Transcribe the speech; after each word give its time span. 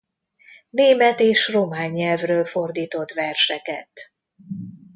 Német 0.69 1.19
és 1.19 1.47
román 1.49 1.91
nyelvről 1.91 2.45
fordított 2.45 3.11
verseket. 3.11 3.89